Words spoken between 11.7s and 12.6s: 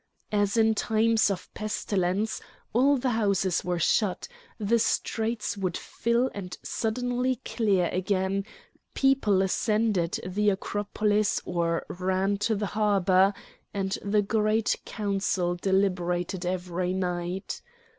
ran to